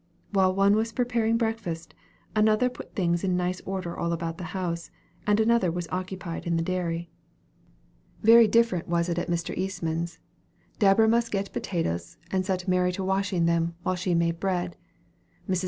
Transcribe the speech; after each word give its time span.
While 0.33 0.55
one 0.55 0.75
was 0.75 0.91
preparing 0.91 1.37
breakfast, 1.37 1.93
another 2.35 2.69
put 2.69 2.95
things 2.95 3.23
in 3.23 3.37
nice 3.37 3.61
order 3.67 3.95
all 3.95 4.11
about 4.13 4.39
the 4.39 4.45
house, 4.57 4.89
and 5.27 5.39
another 5.39 5.69
was 5.71 5.87
occupied 5.91 6.47
in 6.47 6.57
the 6.57 6.63
dairy. 6.63 7.11
Very 8.23 8.47
different 8.47 8.87
was 8.87 9.09
it 9.09 9.19
at 9.19 9.29
Mr. 9.29 9.55
Eastman's. 9.55 10.17
Deborah 10.79 11.07
must 11.07 11.29
get 11.31 11.53
potatoes, 11.53 12.17
and 12.31 12.43
set 12.43 12.67
Mary 12.67 12.91
to 12.93 13.03
washing 13.03 13.45
them, 13.45 13.75
while 13.83 13.93
she 13.93 14.15
made 14.15 14.39
bread. 14.39 14.75
Mrs. 15.47 15.59